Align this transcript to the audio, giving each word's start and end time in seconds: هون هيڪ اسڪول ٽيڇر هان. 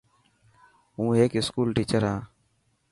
هون 0.95 1.09
هيڪ 1.19 1.31
اسڪول 1.39 1.67
ٽيڇر 1.75 2.01
هان. 2.09 2.19